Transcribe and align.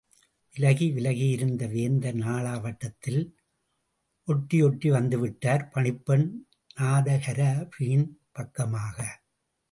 விலகி 0.53 0.85
விலகியிருந்த 0.91 1.63
வேந்தர் 1.67 2.15
நாளாவட்டத்தில் 2.15 3.19
ஒட்டி 4.27 4.57
ஒட்டி 4.61 4.89
வந்துவிட்டார்– 4.91 5.65
பணிப்பெண் 5.73 6.25
நாதகரபியின் 6.79 8.07
பக்கமாக! 8.31 8.97